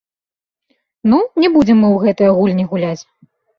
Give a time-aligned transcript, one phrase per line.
[1.11, 2.99] Ну, не будзем мы ў гэтыя гульні гуляць!